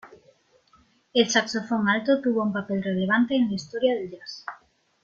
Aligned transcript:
El 1.13 1.29
saxofón 1.29 1.87
alto 1.87 2.21
tuvo 2.23 2.41
un 2.41 2.51
papel 2.51 2.81
relevante 2.83 3.35
en 3.35 3.49
la 3.49 3.53
historia 3.53 3.93
del 3.93 4.09
Jazz. 4.09 4.43